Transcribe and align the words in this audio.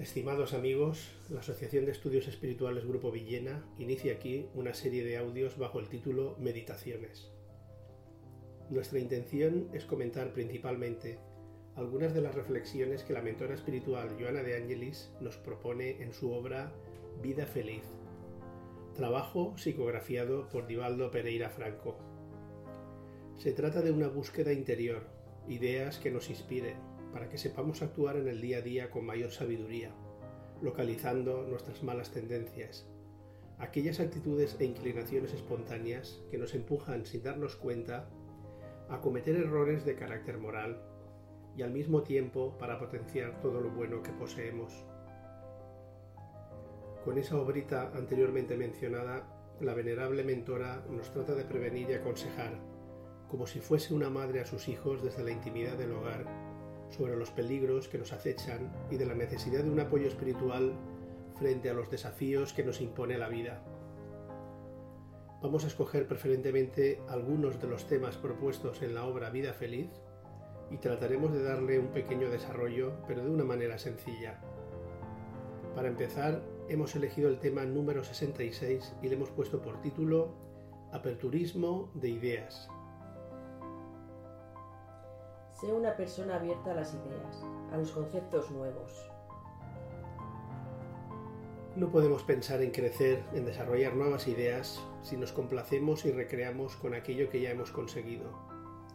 Estimados 0.00 0.54
amigos, 0.54 1.10
la 1.28 1.40
Asociación 1.40 1.84
de 1.84 1.92
Estudios 1.92 2.26
Espirituales 2.26 2.86
Grupo 2.86 3.10
Villena 3.10 3.62
inicia 3.78 4.14
aquí 4.14 4.48
una 4.54 4.72
serie 4.72 5.04
de 5.04 5.18
audios 5.18 5.58
bajo 5.58 5.78
el 5.78 5.90
título 5.90 6.36
Meditaciones. 6.38 7.30
Nuestra 8.70 8.98
intención 8.98 9.68
es 9.74 9.84
comentar 9.84 10.32
principalmente 10.32 11.18
algunas 11.76 12.14
de 12.14 12.22
las 12.22 12.34
reflexiones 12.34 13.02
que 13.02 13.12
la 13.12 13.20
mentora 13.20 13.52
espiritual 13.52 14.16
Joana 14.18 14.42
de 14.42 14.56
Angelis 14.56 15.12
nos 15.20 15.36
propone 15.36 16.02
en 16.02 16.14
su 16.14 16.32
obra 16.32 16.72
Vida 17.20 17.44
Feliz, 17.44 17.84
trabajo 18.96 19.52
psicografiado 19.58 20.48
por 20.48 20.66
Divaldo 20.66 21.10
Pereira 21.10 21.50
Franco. 21.50 21.98
Se 23.36 23.52
trata 23.52 23.82
de 23.82 23.92
una 23.92 24.08
búsqueda 24.08 24.54
interior, 24.54 25.02
ideas 25.46 25.98
que 25.98 26.10
nos 26.10 26.30
inspiren, 26.30 26.78
para 27.12 27.28
que 27.28 27.38
sepamos 27.38 27.82
actuar 27.82 28.16
en 28.16 28.28
el 28.28 28.40
día 28.40 28.58
a 28.58 28.62
día 28.62 28.90
con 28.90 29.04
mayor 29.04 29.30
sabiduría, 29.30 29.90
localizando 30.62 31.42
nuestras 31.42 31.82
malas 31.82 32.10
tendencias, 32.10 32.88
aquellas 33.58 34.00
actitudes 34.00 34.56
e 34.58 34.64
inclinaciones 34.64 35.34
espontáneas 35.34 36.22
que 36.30 36.38
nos 36.38 36.54
empujan 36.54 37.04
sin 37.04 37.22
darnos 37.22 37.56
cuenta 37.56 38.08
a 38.88 39.00
cometer 39.00 39.36
errores 39.36 39.84
de 39.84 39.96
carácter 39.96 40.38
moral 40.38 40.82
y 41.56 41.62
al 41.62 41.70
mismo 41.70 42.02
tiempo 42.02 42.56
para 42.58 42.78
potenciar 42.78 43.40
todo 43.40 43.60
lo 43.60 43.70
bueno 43.70 44.02
que 44.02 44.12
poseemos. 44.12 44.72
Con 47.04 47.18
esa 47.18 47.38
obrita 47.38 47.92
anteriormente 47.94 48.56
mencionada, 48.56 49.26
la 49.60 49.74
venerable 49.74 50.24
mentora 50.24 50.84
nos 50.90 51.10
trata 51.12 51.34
de 51.34 51.44
prevenir 51.44 51.90
y 51.90 51.94
aconsejar, 51.94 52.58
como 53.28 53.46
si 53.46 53.60
fuese 53.60 53.94
una 53.94 54.10
madre 54.10 54.40
a 54.40 54.46
sus 54.46 54.68
hijos 54.68 55.02
desde 55.02 55.22
la 55.22 55.30
intimidad 55.30 55.76
del 55.76 55.92
hogar 55.92 56.49
sobre 56.90 57.16
los 57.16 57.30
peligros 57.30 57.88
que 57.88 57.98
nos 57.98 58.12
acechan 58.12 58.72
y 58.90 58.96
de 58.96 59.06
la 59.06 59.14
necesidad 59.14 59.64
de 59.64 59.70
un 59.70 59.80
apoyo 59.80 60.08
espiritual 60.08 60.72
frente 61.38 61.70
a 61.70 61.74
los 61.74 61.90
desafíos 61.90 62.52
que 62.52 62.64
nos 62.64 62.80
impone 62.80 63.18
la 63.18 63.28
vida. 63.28 63.62
Vamos 65.42 65.64
a 65.64 65.68
escoger 65.68 66.06
preferentemente 66.06 67.00
algunos 67.08 67.60
de 67.60 67.68
los 67.68 67.86
temas 67.86 68.16
propuestos 68.16 68.82
en 68.82 68.94
la 68.94 69.04
obra 69.04 69.30
Vida 69.30 69.54
Feliz 69.54 69.88
y 70.70 70.76
trataremos 70.76 71.32
de 71.32 71.42
darle 71.42 71.78
un 71.78 71.88
pequeño 71.88 72.28
desarrollo, 72.28 72.92
pero 73.08 73.24
de 73.24 73.30
una 73.30 73.44
manera 73.44 73.78
sencilla. 73.78 74.38
Para 75.74 75.88
empezar, 75.88 76.42
hemos 76.68 76.94
elegido 76.94 77.28
el 77.28 77.38
tema 77.38 77.64
número 77.64 78.04
66 78.04 78.96
y 79.02 79.08
le 79.08 79.14
hemos 79.14 79.30
puesto 79.30 79.62
por 79.62 79.80
título 79.80 80.34
Aperturismo 80.92 81.90
de 81.94 82.10
Ideas. 82.10 82.68
Sé 85.60 85.70
una 85.74 85.94
persona 85.94 86.36
abierta 86.36 86.70
a 86.70 86.74
las 86.74 86.94
ideas, 86.94 87.44
a 87.70 87.76
los 87.76 87.90
conceptos 87.90 88.50
nuevos. 88.50 88.90
No 91.76 91.90
podemos 91.90 92.22
pensar 92.22 92.62
en 92.62 92.70
crecer, 92.70 93.22
en 93.34 93.44
desarrollar 93.44 93.94
nuevas 93.94 94.26
ideas, 94.26 94.82
si 95.02 95.18
nos 95.18 95.32
complacemos 95.32 96.06
y 96.06 96.12
recreamos 96.12 96.76
con 96.76 96.94
aquello 96.94 97.28
que 97.28 97.42
ya 97.42 97.50
hemos 97.50 97.72
conseguido. 97.72 98.30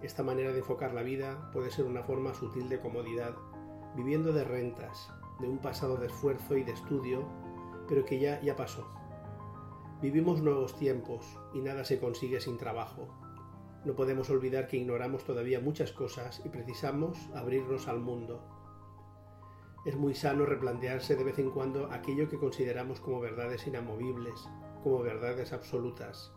Esta 0.02 0.24
manera 0.24 0.54
de 0.54 0.60
enfocar 0.60 0.96
la 0.96 1.04
vida 1.04 1.52
puede 1.54 1.70
ser 1.70 1.86
una 1.86 2.02
forma 2.02 2.34
sutil 2.34 2.68
de 2.68 2.80
comodidad, 2.80 3.36
viviendo 3.96 4.34
de 4.34 4.44
rentas, 4.44 5.12
de 5.40 5.48
un 5.48 5.60
pasado 5.60 5.98
de 5.98 6.08
esfuerzo 6.08 6.58
y 6.58 6.64
de 6.64 6.72
estudio, 6.72 7.28
pero 7.88 8.06
que 8.06 8.20
ya, 8.20 8.42
ya 8.42 8.56
pasó. 8.56 8.88
Vivimos 10.02 10.42
nuevos 10.42 10.76
tiempos 10.80 11.38
y 11.54 11.60
nada 11.60 11.86
se 11.86 12.00
consigue 12.00 12.42
sin 12.42 12.58
trabajo, 12.58 13.08
no 13.86 13.96
podemos 13.96 14.32
olvidar 14.32 14.68
que 14.68 14.78
ignoramos 14.78 15.24
todavía 15.24 15.60
muchas 15.60 15.92
cosas 15.92 16.42
y 16.44 16.50
precisamos 16.50 17.18
abrirnos 17.36 17.88
al 17.88 18.00
mundo. 18.00 18.44
Es 19.86 19.96
muy 19.96 20.16
sano 20.16 20.48
replantearse 20.48 21.16
de 21.16 21.24
vez 21.24 21.38
en 21.38 21.52
cuando 21.52 21.92
aquello 21.92 22.28
que 22.28 22.40
consideramos 22.40 23.00
como 23.00 23.20
verdades 23.20 23.68
inamovibles, 23.68 24.50
como 24.82 25.04
verdades 25.04 25.54
absolutas. 25.54 26.34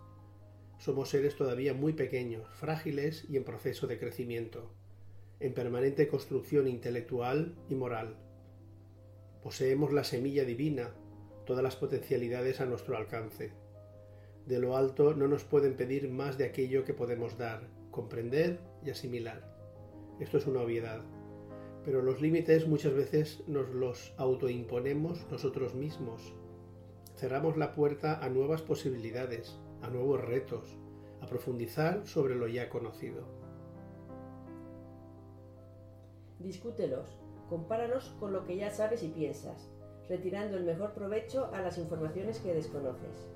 Somos 0.76 1.08
seres 1.08 1.36
todavía 1.36 1.72
muy 1.72 1.94
pequeños, 1.94 2.46
frágiles 2.54 3.24
y 3.30 3.38
en 3.38 3.44
proceso 3.44 3.86
de 3.86 3.98
crecimiento, 3.98 4.74
en 5.40 5.54
permanente 5.54 6.06
construcción 6.06 6.68
intelectual 6.68 7.56
y 7.70 7.74
moral. 7.74 8.18
Poseemos 9.42 9.90
la 9.94 10.04
semilla 10.04 10.44
divina, 10.44 10.92
todas 11.46 11.64
las 11.64 11.76
potencialidades 11.76 12.60
a 12.60 12.66
nuestro 12.66 12.98
alcance 12.98 13.54
de 14.48 14.58
lo 14.58 14.76
alto 14.76 15.12
no 15.12 15.28
nos 15.28 15.44
pueden 15.44 15.76
pedir 15.76 16.08
más 16.08 16.38
de 16.38 16.46
aquello 16.46 16.82
que 16.84 16.94
podemos 16.94 17.36
dar, 17.36 17.68
comprender 17.90 18.58
y 18.82 18.88
asimilar. 18.88 19.42
Esto 20.20 20.38
es 20.38 20.46
una 20.46 20.62
obviedad. 20.62 21.02
Pero 21.84 22.00
los 22.00 22.22
límites 22.22 22.66
muchas 22.66 22.94
veces 22.94 23.44
nos 23.46 23.68
los 23.68 24.14
autoimponemos 24.16 25.26
nosotros 25.30 25.74
mismos. 25.74 26.32
Cerramos 27.14 27.58
la 27.58 27.74
puerta 27.74 28.24
a 28.24 28.30
nuevas 28.30 28.62
posibilidades, 28.62 29.58
a 29.82 29.90
nuevos 29.90 30.24
retos, 30.24 30.78
a 31.20 31.26
profundizar 31.26 32.06
sobre 32.06 32.34
lo 32.34 32.48
ya 32.48 32.70
conocido. 32.70 33.24
Discútelos, 36.38 37.18
compáralos 37.50 38.16
con 38.18 38.32
lo 38.32 38.46
que 38.46 38.56
ya 38.56 38.70
sabes 38.70 39.02
y 39.02 39.08
piensas, 39.08 39.68
retirando 40.08 40.56
el 40.56 40.64
mejor 40.64 40.94
provecho 40.94 41.50
a 41.52 41.60
las 41.60 41.76
informaciones 41.76 42.38
que 42.38 42.54
desconoces. 42.54 43.28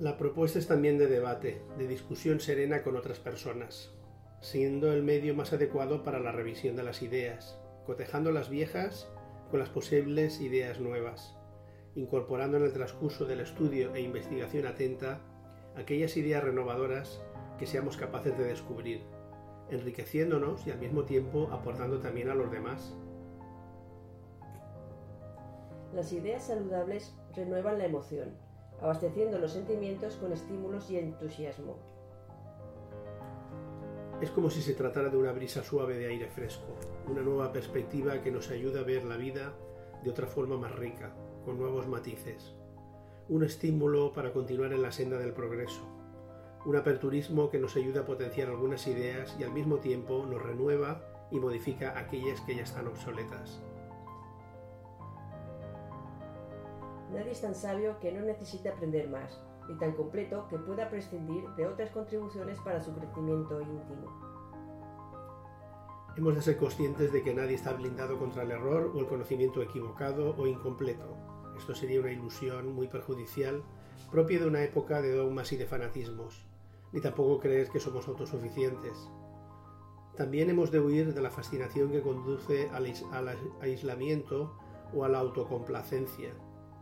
La 0.00 0.16
propuesta 0.16 0.58
es 0.58 0.66
también 0.66 0.98
de 0.98 1.06
debate, 1.06 1.62
de 1.78 1.86
discusión 1.86 2.40
serena 2.40 2.82
con 2.82 2.96
otras 2.96 3.20
personas, 3.20 3.92
siendo 4.40 4.92
el 4.92 5.04
medio 5.04 5.36
más 5.36 5.52
adecuado 5.52 6.02
para 6.02 6.18
la 6.18 6.32
revisión 6.32 6.74
de 6.74 6.82
las 6.82 7.00
ideas, 7.00 7.56
cotejando 7.86 8.32
las 8.32 8.50
viejas 8.50 9.08
con 9.52 9.60
las 9.60 9.68
posibles 9.68 10.40
ideas 10.40 10.80
nuevas, 10.80 11.36
incorporando 11.94 12.56
en 12.56 12.64
el 12.64 12.72
transcurso 12.72 13.24
del 13.24 13.38
estudio 13.38 13.94
e 13.94 14.00
investigación 14.00 14.66
atenta 14.66 15.20
aquellas 15.76 16.16
ideas 16.16 16.42
renovadoras 16.42 17.22
que 17.60 17.68
seamos 17.68 17.96
capaces 17.96 18.36
de 18.36 18.46
descubrir, 18.46 19.02
enriqueciéndonos 19.70 20.66
y 20.66 20.72
al 20.72 20.80
mismo 20.80 21.04
tiempo 21.04 21.50
aportando 21.52 22.00
también 22.00 22.30
a 22.30 22.34
los 22.34 22.50
demás. 22.50 22.96
Las 25.94 26.12
ideas 26.12 26.48
saludables 26.48 27.14
renuevan 27.36 27.78
la 27.78 27.84
emoción, 27.84 28.43
abasteciendo 28.80 29.38
los 29.38 29.52
sentimientos 29.52 30.16
con 30.16 30.32
estímulos 30.32 30.90
y 30.90 30.98
entusiasmo. 30.98 31.76
Es 34.20 34.30
como 34.30 34.48
si 34.48 34.62
se 34.62 34.74
tratara 34.74 35.08
de 35.08 35.16
una 35.16 35.32
brisa 35.32 35.62
suave 35.62 35.98
de 35.98 36.06
aire 36.06 36.28
fresco, 36.28 36.74
una 37.08 37.22
nueva 37.22 37.52
perspectiva 37.52 38.22
que 38.22 38.30
nos 38.30 38.50
ayuda 38.50 38.80
a 38.80 38.84
ver 38.84 39.04
la 39.04 39.16
vida 39.16 39.52
de 40.02 40.10
otra 40.10 40.26
forma 40.26 40.56
más 40.56 40.74
rica, 40.76 41.12
con 41.44 41.58
nuevos 41.58 41.88
matices. 41.88 42.54
Un 43.28 43.42
estímulo 43.42 44.12
para 44.12 44.32
continuar 44.32 44.72
en 44.72 44.82
la 44.82 44.92
senda 44.92 45.18
del 45.18 45.32
progreso. 45.32 45.82
Un 46.64 46.76
aperturismo 46.76 47.50
que 47.50 47.58
nos 47.58 47.76
ayuda 47.76 48.02
a 48.02 48.06
potenciar 48.06 48.48
algunas 48.48 48.86
ideas 48.86 49.36
y 49.38 49.44
al 49.44 49.52
mismo 49.52 49.78
tiempo 49.78 50.24
nos 50.24 50.42
renueva 50.42 51.02
y 51.30 51.40
modifica 51.40 51.98
aquellas 51.98 52.40
que 52.42 52.54
ya 52.54 52.62
están 52.62 52.86
obsoletas. 52.86 53.60
Nadie 57.14 57.30
es 57.30 57.40
tan 57.40 57.54
sabio 57.54 57.98
que 58.00 58.12
no 58.12 58.22
necesite 58.22 58.68
aprender 58.68 59.08
más, 59.08 59.40
y 59.68 59.74
tan 59.74 59.92
completo 59.92 60.46
que 60.48 60.58
pueda 60.58 60.90
prescindir 60.90 61.48
de 61.56 61.66
otras 61.66 61.90
contribuciones 61.90 62.58
para 62.60 62.80
su 62.80 62.92
crecimiento 62.94 63.60
íntimo. 63.60 64.34
Hemos 66.16 66.34
de 66.34 66.42
ser 66.42 66.56
conscientes 66.56 67.12
de 67.12 67.22
que 67.22 67.34
nadie 67.34 67.54
está 67.54 67.72
blindado 67.72 68.18
contra 68.18 68.42
el 68.42 68.52
error 68.52 68.92
o 68.94 69.00
el 69.00 69.06
conocimiento 69.06 69.62
equivocado 69.62 70.34
o 70.36 70.46
incompleto. 70.46 71.16
Esto 71.56 71.74
sería 71.74 72.00
una 72.00 72.12
ilusión 72.12 72.72
muy 72.72 72.88
perjudicial 72.88 73.62
propia 74.10 74.38
de 74.38 74.46
una 74.46 74.62
época 74.62 75.02
de 75.02 75.12
dogmas 75.12 75.52
y 75.52 75.56
de 75.56 75.66
fanatismos, 75.66 76.44
ni 76.92 77.00
tampoco 77.00 77.40
creer 77.40 77.68
que 77.68 77.80
somos 77.80 78.06
autosuficientes. 78.06 79.08
También 80.16 80.50
hemos 80.50 80.70
de 80.70 80.78
huir 80.78 81.14
de 81.14 81.20
la 81.20 81.30
fascinación 81.30 81.90
que 81.90 82.02
conduce 82.02 82.68
al, 82.70 82.86
aislamiento 83.60 84.56
o 84.94 85.04
a 85.04 85.08
la 85.08 85.18
autocomplacencia, 85.18 86.32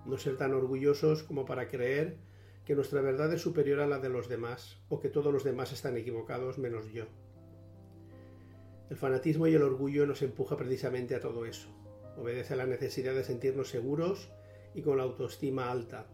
no 0.06 0.18
ser 0.18 0.36
tan 0.36 0.54
orgullosos 0.54 1.22
como 1.22 1.44
para 1.44 1.68
creer 1.68 2.16
que 2.64 2.74
nuestra 2.74 3.00
verdad 3.00 3.32
es 3.32 3.42
superior 3.42 3.80
a 3.80 3.86
la 3.86 3.98
de 3.98 4.08
los 4.08 4.28
demás 4.28 4.78
o 4.88 5.00
que 5.00 5.08
todos 5.08 5.32
los 5.32 5.44
demás 5.44 5.72
están 5.72 5.96
equivocados 5.96 6.58
menos 6.58 6.92
yo. 6.92 7.06
El 8.90 8.96
fanatismo 8.96 9.46
y 9.46 9.54
el 9.54 9.62
orgullo 9.62 10.06
nos 10.06 10.22
empuja 10.22 10.56
precisamente 10.56 11.14
a 11.14 11.20
todo 11.20 11.46
eso. 11.46 11.68
Obedece 12.16 12.54
a 12.54 12.58
la 12.58 12.66
necesidad 12.66 13.14
de 13.14 13.24
sentirnos 13.24 13.70
seguros 13.70 14.30
y 14.74 14.82
con 14.82 14.98
la 14.98 15.04
autoestima 15.04 15.70
alta. 15.70 16.06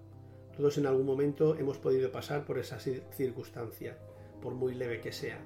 Todos 0.57 0.79
en 0.79 0.87
algún 0.87 1.07
momento 1.07 1.57
hemos 1.57 1.79
podido 1.79 2.11
pasar 2.13 2.45
por 2.45 2.59
esa 2.59 2.79
circunstancia, 2.79 3.99
por 4.41 4.55
muy 4.55 4.75
leve 4.75 5.01
que 5.01 5.13
sea. 5.13 5.41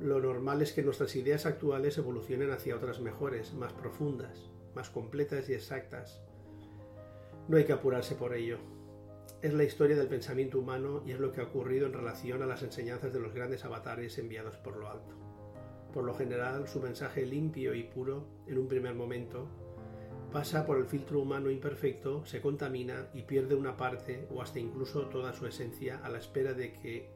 Lo 0.00 0.20
normal 0.20 0.62
es 0.62 0.72
que 0.72 0.82
nuestras 0.82 1.14
ideas 1.16 1.46
actuales 1.46 1.98
evolucionen 1.98 2.50
hacia 2.50 2.76
otras 2.76 3.00
mejores, 3.00 3.52
más 3.54 3.72
profundas, 3.72 4.50
más 4.74 4.90
completas 4.90 5.48
y 5.48 5.54
exactas, 5.54 6.22
no 7.48 7.56
hay 7.56 7.64
que 7.64 7.72
apurarse 7.72 8.14
por 8.14 8.34
ello. 8.34 8.58
Es 9.40 9.52
la 9.52 9.64
historia 9.64 9.96
del 9.96 10.08
pensamiento 10.08 10.58
humano 10.58 11.02
y 11.04 11.12
es 11.12 11.18
lo 11.18 11.32
que 11.32 11.40
ha 11.40 11.44
ocurrido 11.44 11.86
en 11.86 11.92
relación 11.92 12.42
a 12.42 12.46
las 12.46 12.62
enseñanzas 12.62 13.12
de 13.12 13.20
los 13.20 13.34
grandes 13.34 13.64
avatares 13.64 14.18
enviados 14.18 14.56
por 14.56 14.76
lo 14.76 14.88
alto. 14.88 15.16
Por 15.92 16.04
lo 16.04 16.14
general, 16.14 16.68
su 16.68 16.80
mensaje 16.80 17.26
limpio 17.26 17.74
y 17.74 17.82
puro, 17.82 18.26
en 18.46 18.58
un 18.58 18.68
primer 18.68 18.94
momento, 18.94 19.48
pasa 20.32 20.64
por 20.64 20.78
el 20.78 20.86
filtro 20.86 21.20
humano 21.20 21.50
imperfecto, 21.50 22.24
se 22.24 22.40
contamina 22.40 23.08
y 23.12 23.22
pierde 23.22 23.54
una 23.54 23.76
parte 23.76 24.26
o 24.30 24.40
hasta 24.40 24.60
incluso 24.60 25.08
toda 25.08 25.34
su 25.34 25.46
esencia 25.46 26.00
a 26.02 26.08
la 26.08 26.18
espera 26.18 26.54
de 26.54 26.72
que, 26.72 27.10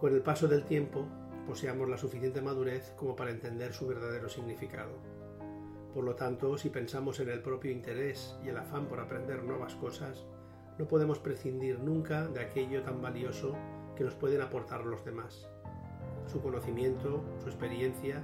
con 0.00 0.12
el 0.14 0.22
paso 0.22 0.48
del 0.48 0.64
tiempo, 0.64 1.06
poseamos 1.46 1.88
la 1.88 1.98
suficiente 1.98 2.40
madurez 2.40 2.92
como 2.96 3.14
para 3.14 3.30
entender 3.30 3.72
su 3.72 3.86
verdadero 3.86 4.28
significado. 4.28 5.25
Por 5.96 6.04
lo 6.04 6.14
tanto, 6.14 6.58
si 6.58 6.68
pensamos 6.68 7.20
en 7.20 7.30
el 7.30 7.40
propio 7.40 7.70
interés 7.70 8.38
y 8.44 8.50
el 8.50 8.58
afán 8.58 8.84
por 8.84 9.00
aprender 9.00 9.42
nuevas 9.42 9.74
cosas, 9.76 10.26
no 10.78 10.86
podemos 10.86 11.18
prescindir 11.18 11.78
nunca 11.78 12.28
de 12.28 12.40
aquello 12.40 12.82
tan 12.82 13.00
valioso 13.00 13.56
que 13.96 14.04
nos 14.04 14.12
pueden 14.12 14.42
aportar 14.42 14.84
los 14.84 15.02
demás. 15.06 15.48
Su 16.26 16.42
conocimiento, 16.42 17.24
su 17.42 17.48
experiencia, 17.48 18.22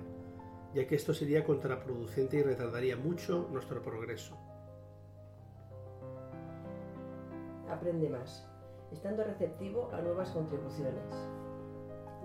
ya 0.74 0.86
que 0.86 0.96
esto 0.96 1.14
sería 1.14 1.44
contraproducente 1.44 2.36
y 2.36 2.42
retardaría 2.42 2.98
mucho 2.98 3.48
nuestro 3.50 3.80
progreso. 3.80 4.36
Aprende 7.70 8.10
más, 8.10 8.46
estando 8.92 9.24
receptivo 9.24 9.88
a 9.94 10.02
nuevas 10.02 10.28
contribuciones. 10.32 11.14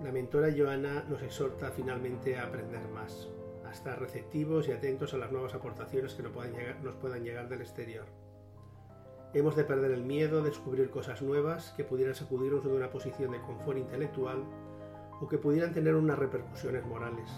La 0.04 0.12
mentora 0.12 0.48
Joana 0.54 1.04
nos 1.08 1.22
exhorta 1.22 1.70
finalmente 1.70 2.36
a 2.36 2.44
aprender 2.44 2.86
más, 2.88 3.30
a 3.68 3.72
estar 3.72 4.00
receptivos 4.00 4.66
y 4.66 4.72
atentos 4.72 5.12
a 5.12 5.18
las 5.18 5.30
nuevas 5.30 5.54
aportaciones 5.54 6.14
que 6.14 6.22
nos 6.22 6.32
puedan 6.32 6.52
llegar, 6.52 7.22
llegar 7.22 7.48
del 7.48 7.60
exterior. 7.60 8.06
Hemos 9.34 9.56
de 9.56 9.64
perder 9.64 9.90
el 9.90 10.04
miedo 10.04 10.40
a 10.40 10.44
descubrir 10.44 10.90
cosas 10.90 11.20
nuevas 11.20 11.74
que 11.76 11.84
pudieran 11.84 12.14
sacudirnos 12.14 12.64
de 12.64 12.72
una 12.72 12.90
posición 12.90 13.32
de 13.32 13.42
confort 13.42 13.76
intelectual 13.76 14.42
o 15.20 15.28
que 15.28 15.36
pudieran 15.36 15.74
tener 15.74 15.94
unas 15.94 16.18
repercusiones 16.18 16.86
morales. 16.86 17.30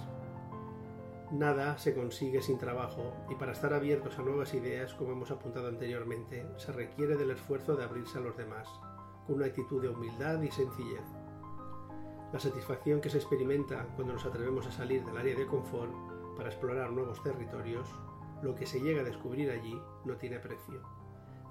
Nada 1.32 1.79
se 1.79 1.94
consigue 1.94 2.43
sin 2.43 2.59
trabajo 2.59 3.12
y 3.29 3.35
para 3.35 3.53
estar 3.53 3.75
abiertos 3.75 4.19
a 4.19 4.23
nuevas 4.23 4.55
ideas, 4.55 4.94
como 4.94 5.12
hemos 5.12 5.33
apuntado 5.33 5.67
anteriormente, 5.67 6.47
se 6.59 6.71
requiere 6.71 7.17
del 7.17 7.33
esfuerzo 7.33 7.75
de 7.75 7.85
abrirse 7.85 8.19
a 8.19 8.21
los 8.21 8.37
demás, 8.37 8.69
con 9.26 9.37
una 9.37 9.47
actitud 9.47 9.83
de 9.83 9.88
humildad 9.88 10.41
y 10.43 10.50
sencillez. 10.50 11.05
La 12.33 12.38
satisfacción 12.38 13.00
que 13.00 13.11
se 13.11 13.19
experimenta 13.19 13.88
cuando 13.97 14.12
nos 14.15 14.25
atrevemos 14.25 14.67
a 14.67 14.73
salir 14.73 15.05
del 15.05 15.17
área 15.17 15.35
de 15.35 15.47
confort 15.47 16.20
para 16.41 16.49
explorar 16.49 16.91
nuevos 16.91 17.23
territorios, 17.23 17.87
lo 18.41 18.55
que 18.55 18.65
se 18.65 18.81
llega 18.81 19.03
a 19.03 19.05
descubrir 19.05 19.51
allí 19.51 19.79
no 20.07 20.17
tiene 20.17 20.39
precio 20.39 20.81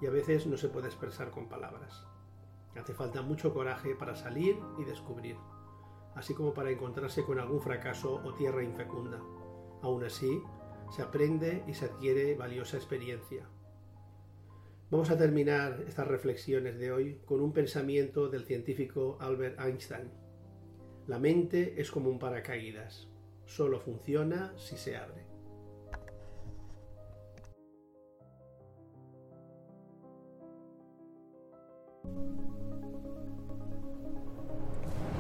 y 0.02 0.08
a 0.08 0.10
veces 0.10 0.48
no 0.48 0.58
se 0.58 0.68
puede 0.68 0.88
expresar 0.88 1.30
con 1.30 1.48
palabras. 1.48 2.08
Hace 2.76 2.96
falta 2.96 3.22
mucho 3.22 3.54
coraje 3.54 3.94
para 3.94 4.16
salir 4.16 4.58
y 4.80 4.86
descubrir, 4.86 5.36
así 6.16 6.34
como 6.34 6.56
para 6.56 6.72
encontrarse 6.72 7.24
con 7.24 7.38
algún 7.38 7.62
fracaso 7.62 8.20
o 8.26 8.34
tierra 8.34 8.64
infecunda. 8.64 9.22
Aún 9.84 10.04
así, 10.04 10.42
se 10.90 11.04
aprende 11.04 11.64
y 11.68 11.76
se 11.76 11.86
adquiere 11.86 12.34
valiosa 12.34 12.78
experiencia. 12.78 13.48
Vamos 14.90 15.12
a 15.12 15.20
terminar 15.20 15.84
estas 15.88 16.08
reflexiones 16.08 16.80
de 16.80 16.92
hoy 16.92 17.22
con 17.26 17.42
un 17.42 17.54
pensamiento 17.54 18.28
del 18.28 18.44
científico 18.44 19.20
Albert 19.20 19.60
Einstein. 19.60 20.10
La 21.06 21.20
mente 21.20 21.80
es 21.80 21.92
como 21.92 22.10
un 22.10 22.18
paracaídas, 22.18 23.08
solo 23.50 23.80
funciona 23.80 24.54
si 24.58 24.78
se 24.78 24.96
abre. 24.96 25.26